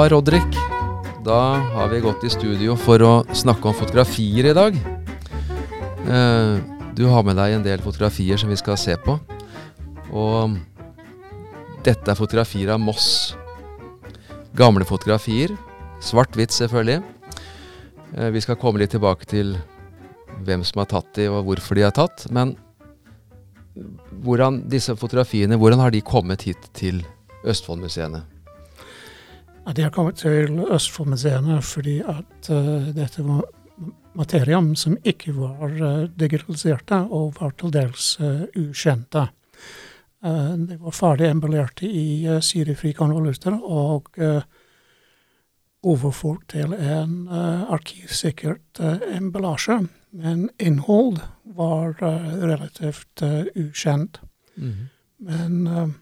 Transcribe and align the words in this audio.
Ja, 0.00 0.08
Rodrik. 0.08 0.56
Da 1.24 1.40
har 1.74 1.88
vi 1.88 1.98
gått 2.00 2.22
i 2.24 2.30
studio 2.32 2.72
for 2.80 3.02
å 3.04 3.10
snakke 3.36 3.68
om 3.68 3.74
fotografier 3.76 4.46
i 4.48 4.54
dag. 4.56 4.78
Eh, 6.08 6.52
du 6.96 7.02
har 7.04 7.26
med 7.26 7.36
deg 7.36 7.58
en 7.58 7.66
del 7.66 7.84
fotografier 7.84 8.40
som 8.40 8.48
vi 8.48 8.56
skal 8.56 8.78
se 8.80 8.96
på. 8.96 9.18
Og 10.08 10.56
dette 11.84 12.08
er 12.14 12.16
fotografier 12.16 12.72
av 12.72 12.80
Moss. 12.80 13.36
Gamle 14.56 14.88
fotografier. 14.88 15.52
Svart-hvitt, 16.00 16.56
selvfølgelig. 16.56 17.04
Eh, 18.16 18.32
vi 18.32 18.40
skal 18.40 18.56
komme 18.56 18.80
litt 18.80 18.96
tilbake 18.96 19.28
til 19.28 19.52
hvem 20.48 20.64
som 20.64 20.80
har 20.80 20.92
tatt 20.96 21.12
de, 21.20 21.28
og 21.28 21.44
hvorfor 21.44 21.76
de 21.76 21.84
er 21.90 21.96
tatt. 22.00 22.24
Men 22.32 22.56
hvordan 24.24 24.64
disse 24.64 24.96
fotografiene, 24.96 25.60
hvordan 25.60 25.84
har 25.84 25.92
de 25.92 26.00
kommet 26.00 26.48
hit 26.48 26.72
til 26.72 27.04
Østfoldmuseene? 27.44 28.39
Ja, 29.70 29.74
de 29.74 29.82
har 29.86 29.92
kommet 29.94 30.16
til 30.18 30.56
Østfoldmuseene 30.66 31.60
fordi 31.62 32.00
at 32.02 32.48
uh, 32.50 32.88
dette 32.90 33.22
var 33.22 33.44
materium 34.18 34.72
som 34.74 34.96
ikke 35.06 35.30
var 35.36 35.76
uh, 35.78 36.08
digitaliserte 36.18 36.98
og 37.06 37.36
var 37.36 37.52
til 37.54 37.70
dels 37.76 38.08
uh, 38.18 38.48
ukjente. 38.58 39.28
de 40.66 40.80
var 40.80 40.90
ferdig 40.90 41.28
emballerte 41.30 41.86
i 41.86 42.26
uh, 42.26 42.40
syrefri 42.42 42.90
konvolutter 42.98 43.54
og 43.62 44.10
overført 45.82 46.48
til 46.48 46.74
en 46.74 47.28
arkivsikkert 47.30 48.82
emballasje. 49.14 49.78
Men 50.10 50.48
innhold 50.58 51.22
var 51.44 51.94
relativt 52.42 53.22
ukjent. 53.54 54.20
Mm 54.56 54.72
-hmm. 54.72 54.86
Men 55.18 55.94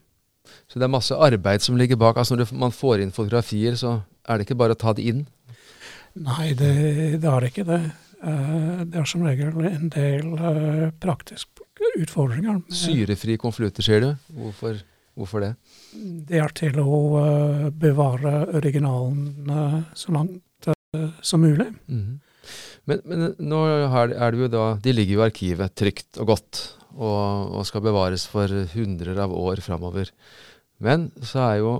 så 0.69 0.81
det 0.81 0.87
er 0.87 0.93
masse 0.93 1.17
arbeid 1.17 1.65
som 1.65 1.79
ligger 1.79 2.01
bak. 2.01 2.19
Altså 2.21 2.37
Når 2.37 2.53
man 2.59 2.75
får 2.75 3.05
inn 3.05 3.15
fotografier, 3.15 3.77
så 3.79 4.01
er 4.29 4.39
det 4.39 4.49
ikke 4.49 4.59
bare 4.61 4.77
å 4.77 4.81
ta 4.81 4.95
det 4.97 5.07
inn? 5.09 5.25
Nei, 6.19 6.53
det, 6.59 6.75
det 7.23 7.31
er 7.31 7.49
ikke 7.49 7.67
det. 7.69 7.81
Uh, 8.19 8.83
det 8.83 8.99
er 8.99 9.07
som 9.07 9.23
regel 9.23 9.55
en 9.69 9.91
del 9.95 10.33
uh, 10.35 10.89
praktiske 11.01 11.65
utfordringer. 12.01 12.61
Syrefri 12.75 13.39
konvolutter, 13.39 13.87
sier 13.87 14.03
du. 14.03 14.09
Hvorfor, 14.35 14.81
hvorfor, 15.19 15.45
det? 15.45 15.53
Det 16.29 16.41
er 16.43 16.55
til 16.59 16.81
å 16.83 17.03
uh, 17.15 17.69
bevare 17.71 18.49
originalen 18.59 19.53
så 19.95 20.15
langt 20.17 20.73
som 21.23 21.41
mulig. 21.41 21.69
Mm 21.87 22.01
-hmm. 22.01 22.19
Men, 22.89 23.01
men, 23.05 23.35
nå 23.39 23.61
er 23.67 24.31
det 24.33 24.39
jo 24.41 24.49
da 24.49 24.79
De 24.81 24.93
ligger 24.93 25.15
jo 25.15 25.21
i 25.21 25.27
arkivet 25.27 25.75
trygt 25.75 26.19
og 26.19 26.27
godt 26.27 26.78
og, 26.99 27.55
og 27.55 27.67
skal 27.69 27.85
bevares 27.85 28.27
for 28.29 28.51
hundrer 28.75 29.23
av 29.23 29.33
år 29.35 29.63
framover. 29.65 30.11
Men 30.83 31.09
så 31.23 31.45
er 31.47 31.57
jo 31.63 31.73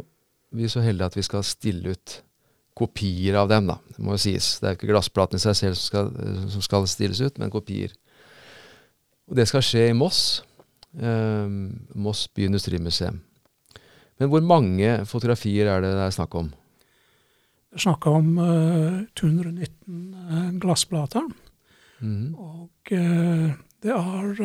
vi 0.55 0.69
så 0.71 0.81
heldige 0.81 1.11
at 1.11 1.19
vi 1.19 1.27
skal 1.27 1.45
stille 1.45 1.93
ut 1.93 2.19
kopier 2.79 3.37
av 3.41 3.49
dem, 3.51 3.67
da. 3.69 3.79
Det 3.91 4.03
må 4.05 4.15
jo 4.15 4.23
sies. 4.23 4.57
Det 4.61 4.69
er 4.69 4.75
jo 4.75 4.79
ikke 4.79 4.93
glassplaten 4.93 5.41
i 5.41 5.43
seg 5.43 5.57
selv 5.59 5.79
som 5.79 5.89
skal, 5.91 6.13
som 6.55 6.65
skal, 6.65 6.87
stilles 6.91 7.21
ut, 7.25 7.41
men 7.43 7.53
kopier. 7.53 7.93
Og 9.29 9.37
det 9.37 9.49
skal 9.51 9.65
skje 9.67 9.89
i 9.91 9.97
Moss. 9.97 10.21
Eh, 10.97 11.51
Moss 11.99 12.27
by 12.33 12.47
industrimuseum. 12.47 13.19
Men 14.19 14.31
hvor 14.33 14.43
mange 14.43 14.95
fotografier 15.07 15.69
er 15.71 15.83
det 15.85 15.93
det 15.95 16.07
er 16.07 16.15
snakk 16.15 16.35
om? 16.39 16.49
Det 17.69 17.79
er 17.79 17.85
snakk 17.85 18.07
om 18.09 18.31
uh, 18.41 19.03
219 19.19 19.99
uh, 20.17 20.49
glassplater. 20.59 21.27
Mm. 22.01 22.33
Og 22.35 22.95
uh, 22.95 23.53
det 23.85 23.93
er 23.95 24.41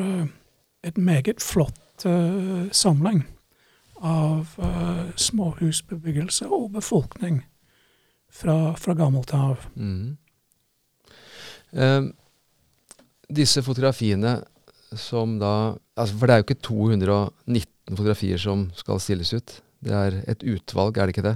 et 0.84 0.98
meget 0.98 1.42
flott 1.42 2.06
uh, 2.06 2.68
samling 2.72 3.24
av 4.04 4.56
uh, 4.60 5.12
småhusbebyggelse 5.16 6.50
og 6.52 6.74
befolkning 6.76 7.42
fra, 8.34 8.74
fra 8.80 8.96
gammelt 8.98 9.32
av. 9.36 9.64
Mm. 9.76 10.18
Uh, 11.74 12.12
disse 13.34 13.64
fotografiene 13.66 14.42
som 14.94 15.40
da 15.42 15.74
altså 15.98 16.18
For 16.20 16.30
det 16.30 16.34
er 16.34 16.42
jo 16.42 16.46
ikke 16.46 16.66
219 16.66 17.98
fotografier 17.98 18.42
som 18.42 18.68
skal 18.78 19.00
stilles 19.02 19.32
ut. 19.34 19.56
Det 19.82 19.94
er 19.94 20.20
et 20.30 20.44
utvalg, 20.46 20.98
er 20.98 21.10
det 21.10 21.16
ikke 21.16 21.26
det? 21.26 21.34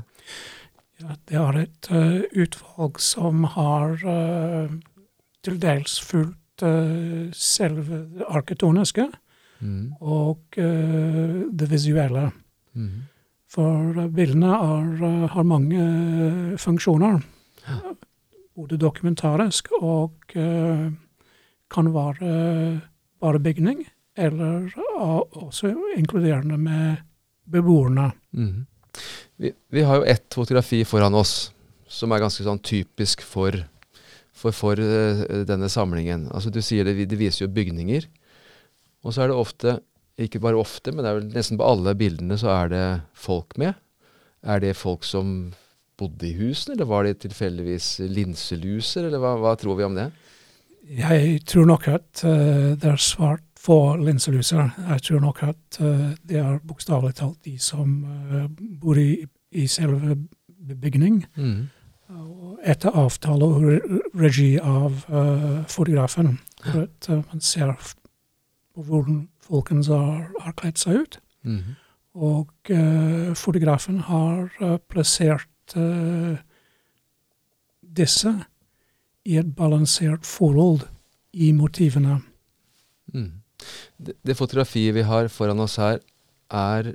Ja, 1.02 1.16
det 1.30 1.40
er 1.42 1.60
et 1.64 1.90
uh, 1.90 2.22
utvalg 2.38 3.02
som 3.02 3.48
har 3.56 3.98
til 5.46 5.58
dels 5.62 6.00
fulgt 6.02 6.66
selve 7.38 8.00
det 8.18 8.26
arkitektoniske 8.26 9.06
mm. 9.60 9.94
og 10.02 10.58
det 10.58 11.68
visuelle. 11.72 12.30
Mm. 12.78 13.06
For 13.52 14.08
bildene 14.12 14.52
er, 14.52 14.88
eh, 15.08 15.26
har 15.32 15.48
mange 15.48 15.80
eh, 15.80 16.56
funksjoner. 16.60 17.22
Ja. 17.68 17.94
Både 18.58 18.80
dokumentarisk 18.82 19.70
og 19.78 20.34
uh, 20.34 20.88
kan 21.70 21.90
være 21.94 22.30
bare 23.22 23.40
bygning, 23.40 23.84
eller 24.18 24.72
uh, 24.74 25.20
også 25.44 25.76
inkluderende 25.94 26.58
med 26.58 27.04
beboerne. 27.46 28.08
Mm. 28.32 28.66
Vi, 29.38 29.52
vi, 29.70 29.84
har 29.86 30.00
jo 30.00 30.08
ett 30.10 30.34
fotografi 30.34 30.82
foran 30.90 31.14
oss 31.14 31.52
som 31.86 32.12
er 32.12 32.24
ganske 32.24 32.48
sånn 32.48 32.64
typisk 32.66 33.22
for, 33.22 33.60
for, 34.34 34.56
for 34.58 34.82
uh, 34.82 35.22
denne 35.46 35.70
samlingen. 35.70 36.26
Altså 36.34 36.50
Du 36.50 36.64
sier 36.66 36.88
det, 36.88 36.98
det 37.06 37.20
viser 37.20 37.46
jo 37.46 37.54
bygninger. 37.54 38.10
Og 39.08 39.16
så 39.16 39.24
er 39.24 39.32
det 39.32 39.40
ofte 39.40 39.78
ikke 40.18 40.42
bare 40.42 40.58
ofte, 40.60 40.92
men 40.92 41.06
det 41.06 41.10
er 41.10 41.20
vel 41.20 41.30
nesten 41.30 41.60
på 41.60 41.66
alle 41.68 41.94
bildene 41.98 42.38
så 42.42 42.50
er 42.56 42.72
det 42.72 42.86
folk 43.18 43.58
med. 43.62 43.78
Er 44.42 44.62
det 44.64 44.78
folk 44.78 45.06
som 45.06 45.54
bodde 45.98 46.30
i 46.30 46.36
husene, 46.38 46.76
eller 46.76 46.90
var 46.90 47.06
det 47.06 47.20
tilfeldigvis 47.24 47.98
linseluser, 48.14 49.08
eller 49.08 49.22
hva, 49.22 49.36
hva, 49.42 49.54
tror 49.58 49.78
vi 49.78 49.86
om 49.86 49.98
det? 49.98 50.08
Jeg 50.98 51.42
tror 51.50 51.68
nok 51.70 51.88
at 51.92 52.24
uh, 52.24 52.74
det 52.80 52.92
er 52.94 53.02
svart 53.02 53.44
få 53.58 53.98
linseluser. 54.00 54.70
Jeg 54.94 55.06
tror 55.08 55.24
nok 55.26 55.42
at 55.50 55.80
uh, 55.82 56.12
det 56.26 56.42
er 56.42 56.62
bokstavelig 56.66 57.18
talt 57.18 57.40
de 57.46 57.58
som 57.62 57.98
uh, 58.06 58.46
bor 58.82 58.98
i, 59.02 59.26
i 59.52 59.68
selve 59.70 60.16
bygning. 60.58 61.24
Mm. 61.36 61.68
Etter 62.64 62.96
avtale 62.96 63.46
og 63.46 64.14
regi 64.18 64.56
av 64.64 65.02
fotografen. 65.68 66.38
For 66.64 66.86
at 66.88 67.10
man 67.12 67.44
ser 67.44 67.74
på 68.78 68.86
hvordan 68.86 69.24
folkens 69.42 69.90
har, 69.90 70.28
har 70.44 70.54
kledd 70.60 70.78
seg 70.78 71.02
ut. 71.02 71.20
Mm 71.42 71.58
-hmm. 71.58 71.76
Og 72.18 72.50
uh, 72.70 73.34
fotografen 73.34 74.00
har 74.00 74.50
uh, 74.62 74.78
plassert 74.90 75.76
uh, 75.76 76.38
disse 77.82 78.34
i 79.26 79.38
et 79.38 79.56
balansert 79.56 80.26
forhold 80.26 80.88
i 81.34 81.52
motivene. 81.52 82.22
Mm. 83.14 83.42
Det, 83.98 84.14
det, 84.26 84.38
fotografiet 84.38 84.96
vi 84.96 85.02
har 85.02 85.28
foran 85.28 85.60
oss 85.60 85.76
her, 85.76 86.00
er 86.50 86.94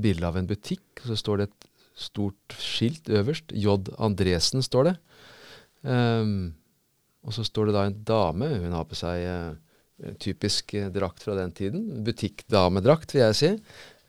bilde 0.00 0.26
av 0.26 0.36
en 0.36 0.46
butikk. 0.46 0.82
og 1.02 1.06
Så 1.06 1.16
står 1.16 1.36
det 1.36 1.48
et 1.48 1.68
stort 1.94 2.56
skilt 2.58 3.08
øverst. 3.08 3.52
J. 3.52 3.78
Andresen 3.98 4.62
står 4.62 4.84
det. 4.84 4.96
Um, 5.82 6.54
og 7.22 7.32
så 7.32 7.44
står 7.44 7.66
det 7.66 7.74
da 7.74 7.86
en 7.86 8.04
dame. 8.04 8.48
Hun 8.58 8.72
har 8.72 8.84
på 8.84 8.94
seg 8.94 9.58
typisk 10.18 10.74
eh, 10.74 10.90
drakt 10.92 11.22
fra 11.22 11.36
den 11.38 11.52
tiden. 11.54 11.86
Butikkdamedrakt, 12.04 13.14
vil 13.14 13.24
jeg 13.26 13.38
si. 13.38 13.50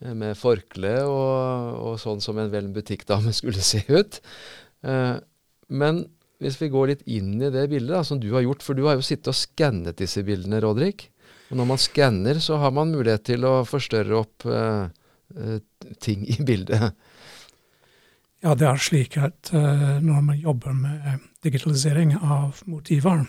Eh, 0.02 0.12
med 0.14 0.36
forkle 0.38 0.98
og, 1.06 1.80
og, 1.80 1.96
sånn 2.02 2.22
som 2.24 2.38
en 2.40 2.52
vel 2.52 2.70
butikkdame 2.74 3.34
skulle 3.40 3.64
se 3.64 3.82
ut. 3.88 4.20
Eh, 4.86 5.16
men 5.68 6.04
hvis 6.42 6.58
vi 6.60 6.70
går 6.72 6.92
litt 6.92 7.06
inn 7.08 7.36
i 7.40 7.52
det 7.52 7.64
bildet 7.72 7.94
da, 7.96 8.02
som 8.04 8.20
du 8.20 8.28
har 8.34 8.44
gjort, 8.44 8.64
for 8.64 8.76
du 8.76 8.84
har 8.88 8.98
jo 8.98 9.06
sittet 9.06 9.32
og 9.32 9.38
skannet 9.38 10.02
disse 10.02 10.24
bildene, 10.26 10.60
Rodrik. 10.60 11.08
Og 11.48 11.56
når 11.60 11.68
man 11.70 11.80
skanner, 11.80 12.40
så 12.42 12.58
har 12.60 12.74
man 12.74 12.92
mulighet 12.92 13.24
til 13.30 13.46
å 13.46 13.60
forstørre 13.64 14.18
opp 14.18 14.44
uh, 14.50 14.90
ting 16.02 16.26
i 16.26 16.36
bildet. 16.44 16.90
Ja, 18.44 18.52
det 18.58 18.66
er 18.68 18.82
slik 18.82 19.16
at 19.22 19.52
uh, 19.54 19.96
når 20.02 20.26
man 20.26 20.42
jobber 20.42 20.74
med 20.76 21.22
digitalisering 21.46 22.16
av 22.18 22.60
motiver, 22.68 23.24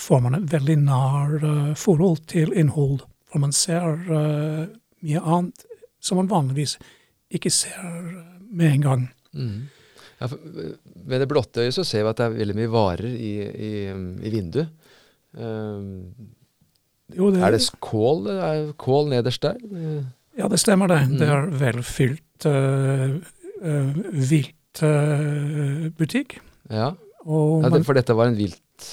får 0.00 0.20
man 0.24 0.36
et 0.38 0.50
veldig 0.52 0.76
nær 0.84 1.36
uh, 1.44 1.74
forhold 1.78 2.24
til 2.30 2.52
innhold. 2.56 3.04
For 3.30 3.42
man 3.42 3.54
ser 3.54 3.86
uh, 4.08 4.66
mye 5.04 5.22
annet 5.22 5.64
som 6.04 6.20
man 6.20 6.30
vanligvis 6.30 6.76
ikke 7.34 7.52
ser 7.52 7.80
uh, 7.80 8.38
med 8.50 8.72
en 8.72 8.84
gang. 8.84 9.06
Mm. 9.34 9.66
Ja, 10.20 10.28
ved 10.30 11.20
det 11.20 11.28
blotte 11.30 11.64
øyet 11.64 11.74
så 11.76 11.84
ser 11.86 12.04
vi 12.04 12.12
at 12.12 12.20
det 12.20 12.26
er 12.28 12.38
veldig 12.38 12.56
mye 12.58 12.72
varer 12.72 13.10
i, 13.10 13.32
i, 13.42 13.72
i 13.90 14.30
vinduet. 14.30 14.70
Jo, 15.34 17.30
det, 17.34 17.40
er 17.42 17.50
det 17.50 17.58
kål, 17.82 18.28
er 18.30 18.68
kål 18.78 19.10
nederst 19.10 19.42
der? 19.42 19.58
Ja, 20.38 20.46
det 20.48 20.60
stemmer 20.62 20.86
det. 20.92 21.00
Mm. 21.10 21.16
Det 21.18 21.28
er 21.34 21.50
velfylt 21.64 22.46
uh, 22.46 23.18
vilt 24.30 24.84
butikk. 25.98 26.38
Ja, 26.70 26.92
ja 26.94 27.72
det, 27.74 27.82
for 27.86 27.98
dette 27.98 28.14
var 28.16 28.30
en 28.30 28.38
vilt 28.38 28.88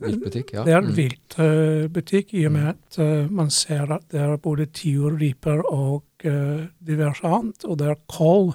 Viltbutikk, 0.00 0.52
ja. 0.54 0.64
Det 0.64 0.72
er 0.72 0.78
en 0.82 0.94
vilt 0.96 1.36
viltbutikk, 1.36 2.32
uh, 2.34 2.40
i 2.40 2.44
og 2.46 2.52
med 2.52 2.68
at 2.68 2.98
uh, 2.98 3.30
man 3.30 3.50
ser 3.50 3.92
at 3.92 4.08
det 4.10 4.20
er 4.20 4.36
både 4.36 4.66
tiur, 4.72 5.18
riper 5.20 5.60
og 5.70 6.02
uh, 6.24 6.66
diverse 6.80 7.24
annet. 7.24 7.64
Og 7.64 7.78
det 7.78 7.88
er 7.92 8.00
kål. 8.08 8.54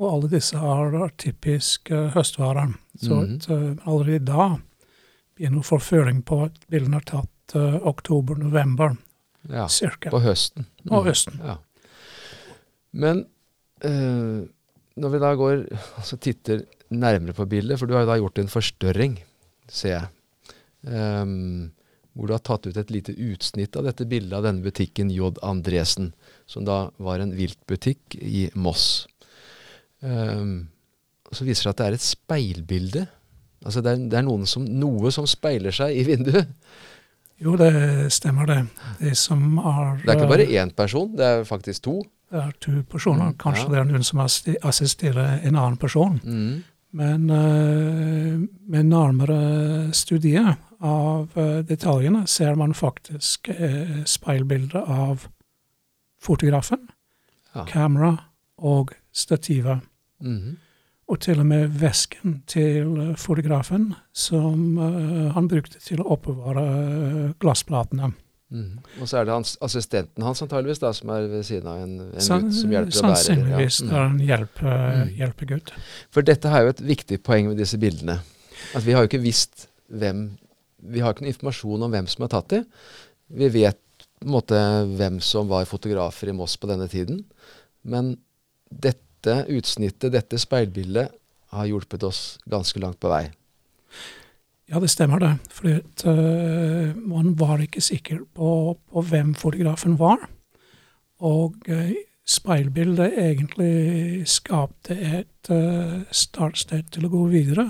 Og 0.00 0.06
alle 0.14 0.30
disse 0.32 0.56
er 0.56 1.10
typisk 1.20 1.90
uh, 1.92 2.08
høstvarer. 2.14 2.72
Så 3.00 3.14
Mhm. 3.20 3.34
at, 3.36 3.86
allerede 3.86 4.24
da 4.26 4.56
begynner 5.36 5.60
å 5.60 5.68
få 5.68 5.78
føling 5.80 6.22
på 6.24 6.44
at 6.44 6.52
bildene 6.70 6.96
er 6.96 7.04
tatt 7.06 7.54
oktober-november 7.54 8.96
Ja, 9.48 9.66
cirka. 9.68 10.10
på 10.10 10.20
høsten. 10.20 10.66
På 10.88 11.00
Mm. 11.02 11.06
høsten. 11.06 11.38
Ja. 11.44 11.56
Men 12.92 13.26
eh, 13.82 14.46
når 15.00 15.10
vi 15.14 15.18
da 15.18 15.34
går 15.34 15.66
altså 15.98 16.18
titter 16.20 16.64
nærmere 16.90 17.32
på 17.34 17.46
bildet, 17.48 17.78
for 17.78 17.86
du 17.86 17.94
har 17.94 18.02
jo 18.04 18.10
da 18.10 18.18
gjort 18.18 18.38
en 18.38 18.48
forstørring, 18.52 19.18
ser 19.68 19.88
jeg, 19.94 20.08
Ehm, 20.88 21.70
hvor 22.14 22.26
du 22.26 22.34
har 22.34 22.42
tatt 22.42 22.66
ut 22.66 22.76
et 22.76 22.90
lite 22.90 23.14
utsnitt 23.14 23.76
av 23.78 23.86
dette 23.86 24.06
bildet 24.08 24.34
av 24.36 24.44
denne 24.48 24.64
butikken 24.64 25.12
J. 25.14 25.32
Andresen, 25.46 26.12
som 26.46 26.66
da 26.66 26.90
var 26.98 27.22
en 27.22 27.32
viltbutikk 27.36 28.16
i 28.18 28.48
Moss. 28.58 29.06
Um, 30.00 30.70
så 31.30 31.46
viser 31.46 31.68
det 31.68 31.74
at 31.74 31.80
det 31.80 31.86
er 31.86 31.98
et 31.98 32.04
speilbilde. 32.04 33.04
Altså 33.62 33.82
det 33.84 33.92
er, 33.92 34.06
det 34.10 34.18
er 34.18 34.30
som, 34.50 34.64
noe 34.64 35.12
som 35.14 35.28
speiler 35.30 35.74
seg 35.74 35.94
i 35.94 36.06
vinduet. 36.08 36.50
Jo, 37.40 37.54
det 37.56 38.10
stemmer 38.12 38.48
det. 38.48 38.58
Det 38.98 39.14
som 39.16 39.60
er 39.60 40.02
Det 40.02 40.10
er 40.10 40.18
ikke 40.18 40.32
bare 40.34 40.48
uh, 40.48 40.56
én 40.64 40.74
person, 40.76 41.14
det 41.16 41.28
er 41.28 41.46
faktisk 41.48 41.86
to. 41.86 42.00
Det 42.30 42.42
er 42.42 42.50
to 42.62 42.82
personer. 42.90 43.32
Kanskje 43.38 43.68
ja. 43.68 43.70
det 43.72 43.78
er 43.80 43.88
noen 43.88 44.04
som 44.06 44.20
assisterer 44.24 45.40
en 45.46 45.56
annen 45.56 45.78
person. 45.80 46.18
Mm. 46.24 46.60
Men 46.92 47.30
uh, 47.30 48.40
med 48.66 48.88
nærmere 48.90 49.92
studier 49.94 50.56
av 50.80 51.36
uh, 51.36 51.60
detaljene 51.66 52.24
ser 52.26 52.56
man 52.58 52.74
faktisk 52.74 53.50
uh, 53.52 54.00
speilbilder 54.06 54.88
av 54.90 55.28
fotografen, 56.20 56.88
Ja. 57.54 57.64
kamera 57.66 58.16
og 58.58 58.92
stativet. 59.12 59.80
Mhm. 60.22 60.56
Og 61.10 61.18
til 61.18 61.40
og 61.40 61.46
med 61.46 61.72
vesken 61.80 62.42
til 62.46 63.16
fotografen, 63.18 63.94
som 64.14 64.76
han 65.34 65.48
brukte 65.48 65.80
til 65.82 65.98
å 65.98 66.12
oppbevare 66.14 67.32
glassplatene. 67.42 68.12
Mhm. 68.50 68.80
Og 69.00 69.06
så 69.08 69.18
er 69.20 69.24
det 69.28 69.32
hans, 69.32 69.56
assistenten 69.62 70.24
hans 70.26 70.42
antageligvis 70.42 70.80
da, 70.82 70.90
som 70.92 71.10
er 71.14 71.28
ved 71.30 71.44
siden 71.46 71.68
av 71.70 71.78
en, 71.84 71.92
en 72.14 72.20
San- 72.20 72.42
gutt 72.48 72.54
som 72.58 72.70
hjelper 72.74 72.90
å 72.90 73.02
bære. 73.04 73.16
Sannsynligvis 73.16 73.80
Ja. 73.80 73.86
det 73.86 73.96
er 74.00 74.06
en 74.08 74.18
hjelp, 74.18 74.62
uh, 74.62 75.60
Mm. 75.60 75.60
For 76.10 76.22
dette 76.22 76.48
er 76.48 76.62
jo 76.64 76.68
et 76.74 76.80
viktig 76.82 77.22
poeng 77.22 77.46
med 77.48 77.56
disse 77.58 77.78
bildene. 77.78 78.18
At 78.74 78.82
vi 78.82 78.92
har 78.92 79.02
jo 79.04 79.08
ikke 79.08 79.22
visst 79.22 79.68
hvem 79.90 80.36
Vi 80.82 81.00
har 81.00 81.12
ikke 81.12 81.20
noe 81.26 81.32
informasjon 81.34 81.82
om 81.82 81.90
hvem 81.92 82.06
som 82.08 82.22
har 82.22 82.28
tatt 82.28 82.48
dem. 82.48 82.64
Vi 83.30 83.48
vet 83.50 83.76
på 84.18 84.24
en 84.24 84.32
måte 84.32 84.56
hvem 84.96 85.20
som 85.20 85.46
var 85.46 85.66
fotografer 85.66 86.28
i 86.30 86.32
Moss 86.32 86.56
på 86.56 86.66
denne 86.66 86.88
tiden. 86.88 87.24
Men 87.84 88.16
dette 88.72 89.44
utsnittet, 89.52 90.10
dette 90.12 90.38
speilbildet, 90.38 91.10
har 91.52 91.66
hjulpet 91.66 92.02
oss 92.02 92.38
ganske 92.48 92.80
langt 92.80 92.98
på 92.98 93.10
vei. 93.10 93.30
Ja, 94.70 94.78
det 94.78 94.90
stemmer 94.92 95.18
det. 95.22 95.32
For 95.50 95.66
uh, 95.70 96.94
man 96.94 97.34
var 97.38 97.62
ikke 97.64 97.82
sikker 97.82 98.22
på, 98.34 98.76
på 98.78 99.02
hvem 99.10 99.34
fotografen 99.34 99.98
var. 99.98 100.22
Og 101.26 101.58
uh, 101.68 101.90
speilbildet 102.26 103.18
egentlig 103.18 104.28
skapte 104.30 104.94
et 104.94 105.50
uh, 105.50 106.06
startsted 106.14 106.92
til 106.94 107.08
å 107.08 107.12
gå 107.12 107.26
videre 107.32 107.66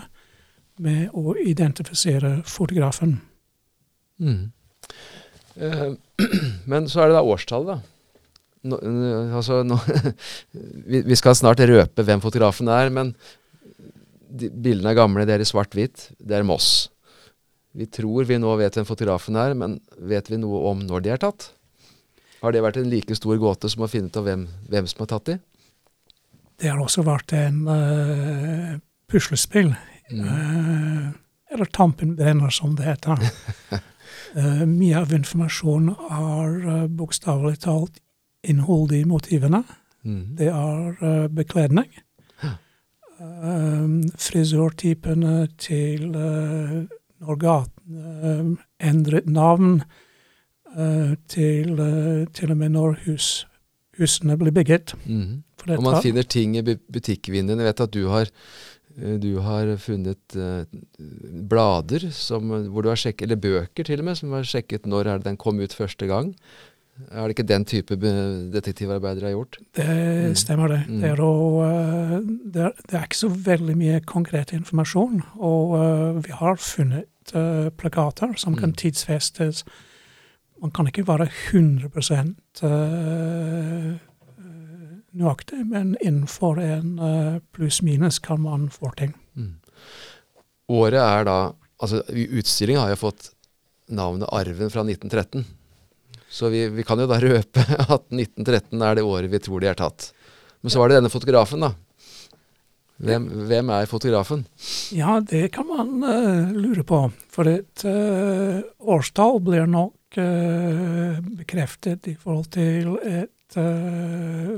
med 0.80 1.12
å 1.16 1.34
identifisere 1.40 2.40
fotografen. 2.48 3.18
Mm. 4.20 4.50
Eh, 5.60 5.88
men 6.70 6.88
så 6.88 7.04
er 7.04 7.10
det 7.10 7.18
da 7.18 7.24
årstallet, 7.24 7.74
da. 7.74 7.96
Nå, 8.70 8.76
eh, 8.84 9.36
altså, 9.36 9.62
nå, 9.64 9.78
vi, 10.92 11.16
skal 11.16 11.36
snart 11.36 11.62
røpe 11.64 12.04
hvem 12.04 12.22
fotografen 12.24 12.68
er, 12.72 12.92
men 12.92 13.14
bildene 14.30 14.92
er 14.92 14.98
gamle, 14.98 15.26
det 15.28 15.36
er 15.36 15.44
i 15.44 15.48
svart-hvitt. 15.48 16.10
Det 16.18 16.38
er 16.38 16.46
Moss. 16.46 16.88
Vi 17.72 17.86
tror 17.86 18.26
vi 18.26 18.38
nå 18.40 18.50
vet 18.58 18.76
hvem 18.76 18.86
fotografen 18.88 19.38
er, 19.38 19.54
men 19.54 19.78
vet 19.98 20.30
vi 20.30 20.40
noe 20.40 20.64
om 20.72 20.80
når 20.86 21.04
de 21.04 21.12
er 21.14 21.22
tatt? 21.22 21.52
Har 22.40 22.54
det 22.54 22.62
vært 22.64 22.80
en 22.80 22.90
like 22.90 23.14
stor 23.14 23.38
gåte 23.38 23.68
som 23.70 23.84
å 23.84 23.90
finne 23.90 24.10
ut 24.10 24.18
av 24.18 24.26
hvem, 24.26 24.46
hvem 24.70 24.88
som 24.90 25.04
har 25.04 25.10
tatt 25.12 25.28
de? 25.28 25.36
Det 26.60 26.68
har 26.68 26.80
også 26.80 27.04
vært 27.06 27.34
en 27.36 27.60
uh, 27.68 28.78
puslespill. 29.10 29.70
Mm. 30.10 30.24
Uh, 30.24 31.06
eller 31.52 31.70
Tampenbrenner, 31.70 32.50
som 32.52 32.74
det 32.76 32.88
heter. 32.88 33.22
uh, 34.36 34.64
mye 34.80 35.04
av 35.04 35.14
informasjonen 35.16 35.94
er 35.94 36.58
uh, 36.66 36.86
bokstavelig 36.88 37.62
talt 37.64 38.00
innhold 38.46 38.92
i 38.96 39.04
motivene. 39.08 39.62
Mm. 40.00 40.22
Det 40.38 40.48
er 40.48 41.26
bekledning. 41.28 41.90
Um, 43.20 43.98
frisørtypene 44.16 45.42
til 45.60 46.06
uh, 46.16 46.86
når 47.20 47.36
gatene 47.42 48.38
um, 48.40 48.54
endret 48.80 49.28
navn, 49.28 49.82
uh, 50.72 51.12
til 51.28 51.74
uh, 51.76 52.24
til 52.32 52.54
og 52.54 52.56
med 52.62 52.72
når 52.78 52.96
hus, 53.04 53.28
husene 54.00 54.38
ble 54.40 54.54
bygget. 54.56 54.94
Mm. 55.04 55.42
Og 55.68 55.84
man 55.84 56.00
finner 56.00 56.24
ting 56.24 56.56
i 56.56 56.64
bu- 56.64 56.80
butikkvinduene. 56.92 57.60
Jeg 57.60 57.74
vet 57.74 57.84
at 57.84 57.92
du 57.92 58.06
har, 58.08 58.30
eh, 58.96 59.16
du 59.20 59.38
har 59.44 59.76
funnet 59.76 60.36
eh, 60.36 60.64
blader 61.50 62.08
som, 62.16 62.48
hvor 62.72 62.82
du 62.82 62.88
har 62.88 62.96
sjekket, 62.96 63.26
eller 63.26 63.36
bøker 63.36 63.84
til 63.84 64.00
og 64.00 64.08
med, 64.08 64.16
som 64.16 64.32
har 64.32 64.48
sjekket 64.48 64.88
når 64.88 65.12
er 65.12 65.18
den 65.26 65.36
kom 65.36 65.60
ut 65.60 65.76
første 65.76 66.08
gang. 66.08 66.32
Er 67.10 67.26
det 67.28 67.34
ikke 67.36 67.46
den 67.48 67.64
type 67.64 67.96
be- 67.96 68.50
detektivarbeid 68.52 69.16
dere 69.20 69.30
har 69.30 69.36
gjort? 69.38 69.58
det 69.74 69.86
Mm. 70.30 70.34
stemmer, 70.36 70.68
det. 70.68 70.80
Mm. 70.88 71.00
Det, 71.00 71.10
er 71.10 71.20
å, 71.24 71.30
uh, 71.62 72.18
det, 72.54 72.62
er, 72.66 72.72
det 72.88 72.94
er 72.98 73.04
ikke 73.06 73.16
så 73.20 73.28
veldig 73.28 73.76
mye 73.76 74.00
konkret 74.06 74.52
informasjon. 74.52 75.22
Og 75.38 75.72
uh, 75.78 76.20
vi 76.22 76.30
har 76.32 76.56
funnet 76.56 77.34
uh, 77.34 77.70
plakater 77.70 78.36
som 78.36 78.54
kan 78.54 78.70
Mm. 78.70 78.76
tidsfestes. 78.76 79.64
Man 80.60 80.70
kan 80.70 80.86
ikke 80.86 81.06
være 81.08 81.28
100 81.52 81.88
uh, 82.62 83.96
nøyaktig, 85.12 85.64
men 85.66 85.96
innenfor 86.00 86.60
en 86.62 87.40
pluss-minus 87.52 88.18
kan 88.22 88.40
man 88.40 88.68
få 88.70 88.92
ting. 88.96 89.14
Mm. 89.36 89.56
Året 90.70 91.00
er 91.00 91.24
da 91.24 91.38
Altså, 91.80 92.02
utstillinga 92.12 92.82
har 92.82 92.90
jo 92.92 92.96
fått 93.08 93.30
navnet 93.88 94.28
Arven 94.36 94.68
fra 94.68 94.82
1913. 94.84 95.46
Så 96.30 96.48
vi, 96.52 96.68
vi 96.70 96.84
kan 96.86 97.00
jo 97.02 97.08
da 97.10 97.18
røpe 97.26 97.60
at 97.66 98.04
1913 98.14 98.82
er 98.86 98.94
det 99.00 99.02
året 99.06 99.30
vi 99.32 99.40
tror 99.42 99.60
de 99.64 99.70
er 99.72 99.78
tatt. 99.78 100.12
Men 100.62 100.70
så 100.70 100.78
var 100.78 100.88
det 100.92 101.00
denne 101.00 101.10
fotografen, 101.12 101.64
da. 101.64 101.72
Hvem, 103.00 103.26
hvem 103.48 103.70
er 103.72 103.86
fotografen? 103.88 104.42
Ja, 104.92 105.14
det 105.24 105.46
kan 105.54 105.64
man 105.66 105.94
uh, 106.04 106.50
lure 106.52 106.84
på. 106.84 106.98
For 107.32 107.48
et 107.48 107.84
uh, 107.88 108.60
årstall 108.92 109.40
blir 109.46 109.64
nok 109.72 110.18
uh, 110.20 111.16
bekreftet 111.40 112.10
i 112.12 112.14
forhold 112.20 112.50
til 112.52 112.98
et 113.00 113.36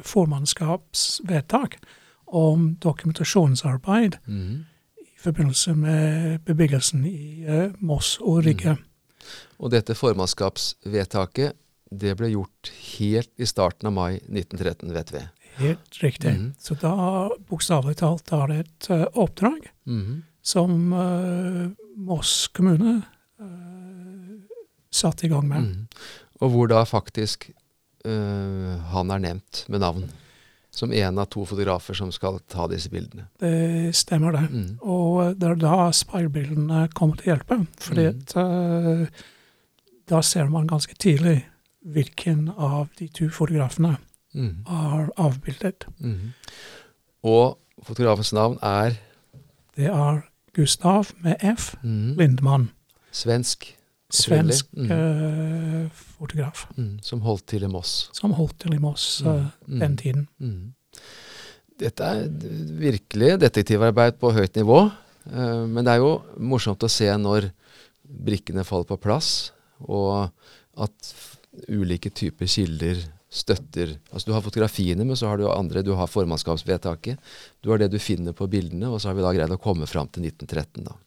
formannskapsvedtak 0.05 1.79
om 2.26 2.75
dokumentasjonsarbeid 2.83 4.19
Mhm. 4.29 4.64
i 5.00 5.09
forbindelse 5.23 5.75
med 5.75 6.38
bebyggelsen 6.45 7.07
i 7.07 7.47
Moss 7.81 8.19
og 8.21 8.45
Rygge. 8.45 8.76
Og 9.62 9.71
dette 9.71 9.95
formannskapsvedtaket 9.95 11.59
det 11.92 12.14
ble 12.19 12.33
gjort 12.33 12.71
helt 12.97 13.31
i 13.37 13.47
starten 13.49 13.90
av 13.90 13.95
mai 13.95 14.16
1913, 14.16 14.92
vet 14.97 15.12
vi. 15.12 15.23
Helt 15.61 15.99
riktig. 16.00 16.33
Mm. 16.38 16.47
Så 16.59 16.76
da, 16.81 16.95
bokstavelig 17.50 17.99
talt, 18.00 18.33
er 18.33 18.49
det 18.49 18.59
et 18.62 18.88
uh, 18.92 19.04
oppdrag 19.21 19.66
mm. 19.85 20.23
som 20.40 20.95
uh, 20.97 21.66
Moss 22.00 22.49
kommune 22.57 23.02
uh, 23.02 24.62
satte 24.92 25.28
i 25.28 25.33
gang 25.33 25.45
med. 25.49 25.69
Mm. 25.69 26.09
Og 26.42 26.54
hvor 26.54 26.73
da 26.73 26.83
faktisk 26.88 27.52
han 28.02 29.12
er 29.14 29.21
nevnt 29.23 29.61
med 29.71 29.78
navn. 29.78 30.09
Som 30.75 30.90
en 30.90 31.21
av 31.23 31.28
to 31.31 31.45
fotografer 31.47 31.95
som 31.95 32.09
skal 32.11 32.40
ta 32.50 32.64
disse 32.66 32.90
bildene. 32.90 33.28
Det 33.38 33.92
stemmer, 33.95 34.35
det. 34.35 34.49
Mhm. 34.49 34.73
Og 34.83 35.37
det 35.38 35.52
er 35.52 35.61
da 35.62 35.76
speilbildene 35.95 36.88
kommer 36.99 37.21
til 37.21 37.28
å 37.28 37.37
hjelpe. 37.37 37.61
Fordi 37.78 38.09
Mhm. 38.09 38.25
at 38.26 39.23
da 40.11 40.23
ser 40.23 40.50
man 40.50 40.66
ganske 40.71 40.94
tidlig 40.99 41.42
hvilken 41.82 42.49
av 42.54 42.88
de 42.99 43.09
to 43.11 43.28
fotografene 43.32 43.97
mm. 44.35 44.64
er 44.66 45.11
avbildet. 45.21 45.87
Mm. 45.99 46.32
Og 47.26 47.59
fotografens 47.82 48.32
navn 48.32 48.59
er 48.62 48.99
Det 49.76 49.88
er 49.88 50.23
Gustav 50.54 51.12
med 51.25 51.40
F. 51.40 51.75
Mm. 51.82 52.14
Lindmann. 52.18 52.71
svensk, 53.12 53.76
Svensk 54.12 54.66
eh, 54.76 55.88
fotograf. 55.92 56.66
mhm, 56.76 56.99
som 57.02 57.21
holdt 57.21 57.47
til 57.47 57.62
i 57.62 57.66
Moss. 57.66 58.11
Som 58.12 58.32
holdt 58.32 58.59
til 58.61 58.75
i 58.75 58.78
Moss 58.78 59.23
uh, 59.25 59.47
den 59.66 59.97
tiden. 59.97 60.28
Dette 61.80 62.04
er 62.04 62.28
virkelig 62.78 63.40
detektivarbeid 63.40 64.21
på 64.21 64.32
høyt 64.32 64.56
nivå. 64.56 64.90
Uh, 65.26 65.64
Men 65.66 65.85
det 65.85 65.94
er 65.94 66.04
jo 66.04 66.23
morsomt 66.37 66.82
å 66.82 66.88
se 66.88 67.09
når 67.16 67.49
brikkene 68.04 68.64
faller 68.64 68.85
på 68.85 69.00
plass, 69.00 69.52
og 69.89 70.31
at 70.83 71.12
ulike 71.69 72.11
typer 72.15 72.49
kilder 72.49 73.01
støtter 73.33 73.95
Altså 74.12 74.29
du 74.29 74.35
har 74.35 74.45
fotografiene, 74.45 75.07
men 75.09 75.17
så 75.17 75.31
har 75.31 75.41
du 75.41 75.47
andre. 75.49 75.83
Du 75.85 75.95
har 75.97 76.11
formannskapsvedtaket. 76.11 77.21
Du 77.65 77.71
har 77.73 77.81
det 77.81 77.89
du 77.93 77.99
finner 78.03 78.37
på 78.37 78.49
bildene, 78.51 78.91
og 78.91 79.01
så 79.01 79.09
har 79.09 79.17
vi 79.17 79.25
da 79.25 79.33
greid 79.33 79.55
å 79.55 79.61
komme 79.61 79.89
fram 79.89 80.11
til 80.12 80.27
1913. 80.29 80.85
da. 80.85 80.99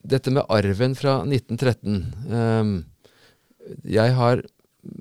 Dette 0.00 0.32
med 0.32 0.48
arven 0.48 0.94
fra 0.96 1.18
1913 1.26 1.98
um, 2.32 2.70
Jeg 3.84 4.14
har 4.16 4.40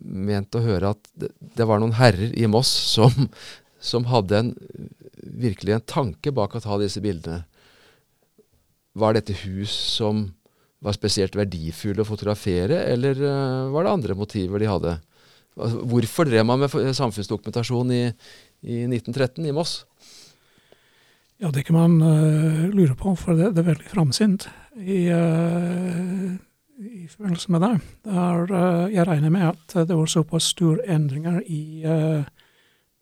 ment 0.04 0.58
å 0.58 0.64
høre 0.66 0.92
at 0.92 1.12
det, 1.16 1.30
det 1.40 1.68
var 1.70 1.80
noen 1.80 1.96
herrer 1.96 2.34
i 2.36 2.50
Moss 2.52 2.68
som, 2.68 3.30
som 3.80 4.10
hadde 4.12 4.42
en, 4.42 4.50
virkelig 5.24 5.78
en 5.78 5.86
tanke 5.88 6.34
bak 6.36 6.58
å 6.58 6.64
ta 6.66 6.76
disse 6.82 7.00
bildene. 7.04 7.46
Var 9.00 9.16
dette 9.16 9.38
hus 9.46 9.72
som 9.72 10.26
var 10.80 10.96
spesielt 10.96 11.36
verdifulle 11.36 12.06
å 12.06 12.08
fotografere, 12.08 12.84
eller 12.94 13.20
uh, 13.20 13.70
var 13.74 13.86
det 13.86 13.96
andre 13.98 14.18
motiver 14.18 14.62
de 14.62 14.70
hadde? 14.72 14.98
Altså, 15.60 15.84
hvorfor 15.92 16.30
drev 16.30 16.46
man 16.48 16.62
med 16.62 16.72
samfunnsdokumentasjon 16.72 17.92
i, 17.92 18.04
i 18.64 18.84
1913 18.88 19.50
i 19.50 19.56
Moss? 19.56 19.82
Ja, 21.40 21.52
det 21.52 21.64
kan 21.64 21.76
man 21.76 22.02
uh, 22.02 22.70
lure 22.70 22.96
på, 22.96 23.16
for 23.16 23.34
det, 23.34 23.54
det 23.56 23.64
er 23.64 23.72
veldig 23.72 23.90
framsynt 23.92 24.50
i, 24.76 25.08
uh, 25.08 26.36
i 26.80 27.08
forbindelse 27.08 27.52
med 27.52 27.64
det. 27.64 27.74
Der, 28.04 28.52
uh, 28.52 28.94
jeg 28.94 29.08
regner 29.08 29.32
med 29.32 29.48
at 29.48 29.88
det 29.88 29.96
var 29.96 30.06
såpass 30.12 30.52
store 30.52 30.84
endringer 30.88 31.42
i 31.48 31.86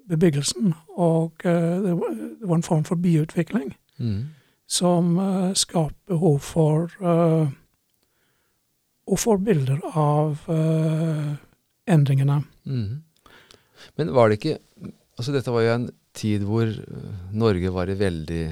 bebyggelsen, 0.07 0.73
og 0.95 1.33
det 1.43 1.93
var, 1.97 2.13
det, 2.15 2.47
var, 2.47 2.55
en 2.55 2.63
form 2.63 2.83
for 2.87 2.95
byutvikling 2.95 3.73
mm. 3.99 4.21
som 4.69 5.17
uh, 5.17 5.53
skapte 5.53 5.97
behov 6.07 6.39
for 6.39 6.93
å 9.07 9.17
får 9.19 9.39
bilder 9.39 9.79
av 9.95 10.41
endringene. 11.87 12.41
Mm. 12.67 13.03
Men 13.95 14.13
var 14.15 14.29
det 14.29 14.41
ikke 14.41 14.57
Altså, 15.17 15.31
dette 15.33 15.49
var 15.49 15.63
jo 15.65 15.69
en 15.73 15.85
tid 16.13 16.43
hvor 16.45 16.69
Norge 17.33 17.71
var 17.73 17.89
i 17.89 17.95
veldig 17.97 18.43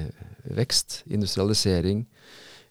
vekst. 0.56 1.04
Industrialisering, 1.14 2.00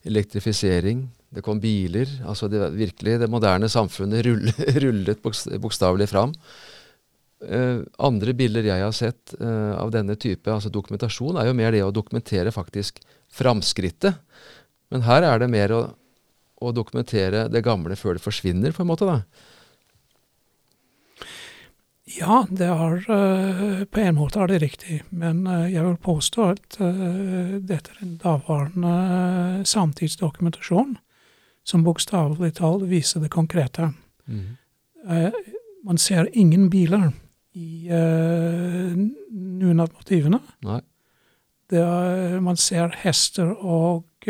elektrifisering. 0.03 1.05
Det 1.35 1.43
kom 1.43 1.59
biler. 1.59 2.07
altså 2.25 2.47
det, 2.47 2.61
Virkelig, 2.75 3.19
det 3.19 3.29
moderne 3.31 3.69
samfunnet 3.69 4.25
rullet 4.83 5.21
bokstavelig 5.61 6.09
fram. 6.11 6.35
Uh, 7.45 7.83
andre 7.99 8.33
bilder 8.33 8.65
jeg 8.65 8.81
har 8.81 8.93
sett 8.95 9.35
uh, 9.41 9.75
av 9.77 9.91
denne 9.93 10.15
type 10.15 10.49
altså 10.49 10.71
dokumentasjon, 10.71 11.35
er 11.37 11.49
jo 11.49 11.57
mer 11.57 11.75
det 11.75 11.83
å 11.83 11.91
dokumentere 11.93 12.53
faktisk 12.55 13.01
framskrittet. 13.35 14.15
Men 14.93 15.03
her 15.05 15.27
er 15.27 15.43
det 15.43 15.51
mer 15.51 15.73
å, 15.75 15.81
å 16.61 16.71
dokumentere 16.75 17.47
det 17.51 17.63
gamle 17.65 17.97
før 17.99 18.17
det 18.17 18.23
forsvinner, 18.23 18.73
på 18.75 18.83
en 18.83 18.91
måte. 18.91 19.07
da. 19.09 19.21
Ja, 22.05 22.43
det 22.49 22.67
er, 22.69 22.99
uh, 23.09 23.83
på 23.89 23.99
en 23.99 24.15
måte 24.15 24.39
er 24.43 24.51
det 24.51 24.61
riktig. 24.61 24.99
Men 25.09 25.47
uh, 25.49 25.65
jeg 25.65 25.81
vil 25.83 25.97
påstå 26.05 26.49
at 26.53 26.77
uh, 26.77 27.57
dette 27.57 27.95
er 27.95 28.03
en 28.05 28.15
daværende 28.21 29.65
samtidsdokumentasjon 29.65 30.95
som 31.65 31.85
bokstavelig 31.85 32.53
talt 32.59 32.85
viser 32.91 33.25
det 33.25 33.33
konkrete. 33.33 33.91
Mm. 34.25 34.57
man 35.85 35.97
ser 36.01 36.29
ingen 36.33 36.69
biler 36.69 37.11
i 37.53 37.89
noen 37.89 39.79
av 39.79 39.91
motivene. 39.93 40.39
Nei. 40.65 40.79
Er, 41.73 42.39
man 42.41 42.57
ser 42.57 42.93
hester 43.03 43.51
og 43.53 44.25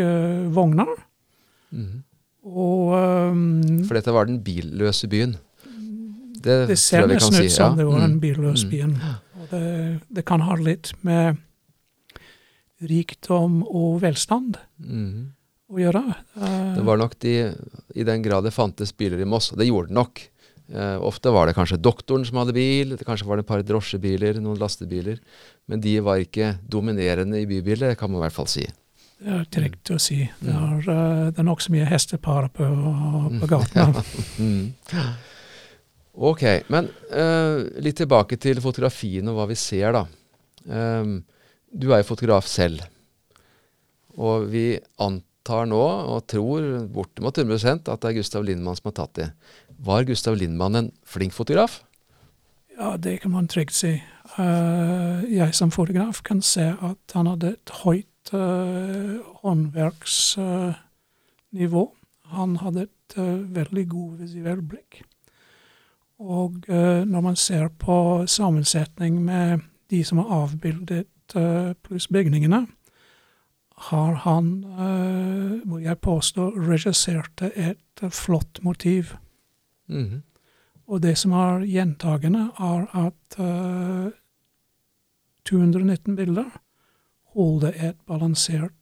vogner. 0.55 0.91
Mm. 1.71 2.03
Og 2.45 2.93
um, 2.93 3.83
For 3.87 3.97
dette 3.97 4.13
var 4.13 4.29
den 4.29 4.41
billøse 4.45 5.09
byen? 5.09 5.35
Det, 6.45 6.59
det 6.69 6.77
ser 6.77 7.07
nesten 7.09 7.39
ut 7.41 7.49
som 7.49 7.73
ja. 7.73 7.79
det 7.79 7.87
var 7.87 8.03
den 8.03 8.19
mm. 8.19 8.69
byen. 8.69 8.93
Mm. 8.93 9.15
Og 9.41 9.47
det, 9.49 9.63
det, 10.13 10.25
kan 10.29 10.43
ha 10.45 10.57
litt 10.59 10.91
med 11.05 11.41
rikdom 12.85 13.63
og 13.65 13.97
velstand 14.03 14.59
mm. 14.77 15.33
å 15.73 15.81
gjøre. 15.81 16.03
Det 16.35 16.85
var 16.85 17.01
nok 17.01 17.17
de, 17.25 17.33
i 17.97 18.05
den 18.05 18.21
grad 18.25 18.45
det 18.45 18.53
fantes 18.53 18.93
biler 18.93 19.23
i 19.23 19.27
Moss, 19.29 19.49
og 19.53 19.61
det 19.61 19.69
gjorde 19.71 19.89
det 19.89 19.97
nok. 19.97 20.25
Uh, 20.65 20.97
ofte 21.05 21.33
var 21.33 21.49
det 21.49 21.57
kanskje 21.57 21.81
doktoren 21.81 22.25
som 22.25 22.39
hadde 22.41 22.53
bil, 22.57 22.93
kanskje 23.05 23.27
var 23.29 23.37
det 23.37 23.45
et 23.45 23.49
par 23.49 23.65
drosjebiler, 23.65 24.37
noen 24.41 24.61
lastebiler. 24.61 25.17
Men 25.65 25.81
de 25.81 25.97
var 26.05 26.21
ikke 26.21 26.59
dominerende 26.61 27.41
i 27.41 27.49
bybildet, 27.49 27.97
kan 27.97 28.13
man 28.13 28.21
i 28.21 28.27
hvert 28.27 28.37
fall 28.37 28.49
si. 28.53 28.67
Det 29.15 29.31
er 29.31 29.45
trygt 29.53 29.93
å 29.95 29.99
si. 30.01 30.19
Det 30.41 30.51
mm. 30.51 30.65
er, 30.65 30.89
uh, 30.89 31.29
det 31.31 31.41
er 31.41 31.47
nokså 31.47 31.71
mye 31.73 31.87
hestepar 31.87 32.49
på, 32.53 32.67
på 33.39 33.51
gatene. 33.53 34.03
Ok, 36.15 36.45
men 36.71 36.87
uh, 37.11 37.65
litt 37.83 37.97
tilbake 37.99 38.37
til 38.39 38.61
fotografien 38.63 39.27
og 39.27 39.35
hva 39.35 39.49
vi 39.49 39.57
ser, 39.59 39.97
da. 39.97 40.05
Um, 40.63 41.17
du 41.67 41.89
er 41.91 41.99
jo 41.99 42.07
fotograf 42.07 42.47
selv. 42.47 42.85
Og 44.15 44.47
vi 44.53 44.77
antar 45.03 45.67
nå, 45.67 45.81
og 46.15 46.23
tror 46.31 46.85
bortimot 46.87 47.35
100% 47.43 47.91
at 47.91 48.05
det 48.05 48.13
er 48.13 48.17
Gustav 48.21 48.47
Lindmann 48.47 48.79
som 48.79 48.87
har 48.93 48.95
tatt 49.01 49.19
det. 49.19 49.27
Var 49.83 50.07
Gustav 50.07 50.39
Lindmann 50.39 50.79
en 50.79 50.89
flink 51.03 51.35
fotograf? 51.35 51.81
Ja, 52.79 52.95
det 52.95 53.19
kan 53.23 53.35
man 53.35 53.51
trygt 53.51 53.75
si. 53.75 53.97
Uh, 54.39 55.19
jeg 55.27 55.51
som 55.55 55.71
fotograf 55.71 56.23
kan 56.23 56.39
se 56.39 56.71
at 56.79 57.15
han 57.15 57.27
hadde 57.27 57.57
et 57.57 57.75
høyt 57.83 58.07
uh, 58.33 59.19
håndverksnivå. 59.41 61.91
han 62.25 62.55
hadde 62.57 62.81
et 62.81 63.17
veldig 63.53 63.89
god 63.89 64.17
visuelt 64.17 64.69
blikk. 64.69 65.03
Og 66.19 66.53
uh, 66.69 67.05
når 67.05 67.21
man 67.21 67.35
ser 67.35 67.67
på 67.67 68.27
sammensetning 68.27 69.25
med 69.25 69.59
de 69.89 70.03
som 70.03 70.17
har 70.17 70.25
avbildet 70.43 71.05
pluss 71.83 72.07
bygningene, 72.07 72.67
har 73.89 74.13
han, 74.13 74.65
må 75.65 75.77
jeg 75.81 75.99
påstå, 75.99 76.49
regisserte 76.49 77.51
et 77.57 78.13
flott 78.13 78.63
motiv. 78.63 79.15
Mm 79.87 80.05
-hmm. 80.05 80.21
Og 80.87 81.03
det 81.03 81.17
som 81.17 81.31
er 81.31 81.59
gjentagende, 81.59 82.51
er 82.59 83.05
at 83.05 83.37
219 85.45 86.15
bilder 86.15 86.61
holder 87.35 87.75
et 87.91 87.99
balansert 88.07 88.73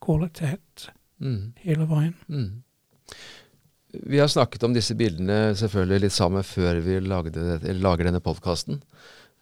kvalitet 0.00 0.90
mm. 1.20 1.52
hele 1.60 1.86
veien. 1.90 2.14
Mm. 2.32 2.62
Vi 3.92 4.20
har 4.20 4.28
snakket 4.30 4.62
om 4.66 4.74
disse 4.74 4.94
bildene 4.98 5.56
selvfølgelig 5.58 6.06
litt 6.06 6.14
sammen 6.14 6.46
før 6.46 6.78
vi 6.84 6.98
lagde, 7.02 7.58
lager 7.80 8.06
denne 8.06 8.22
podkasten. 8.22 8.78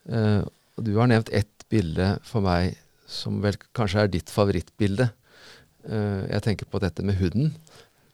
Uh, 0.09 0.41
du 0.79 0.95
har 0.97 1.09
nevnt 1.11 1.29
ett 1.35 1.67
bilde 1.69 2.15
for 2.25 2.45
meg 2.45 2.79
som 3.09 3.41
vel 3.43 3.57
kanskje 3.77 4.05
er 4.05 4.13
ditt 4.13 4.33
favorittbilde. 4.33 5.11
Uh, 5.85 6.25
jeg 6.31 6.45
tenker 6.47 6.69
på 6.69 6.81
dette 6.81 7.05
med 7.05 7.19
hunden. 7.21 7.53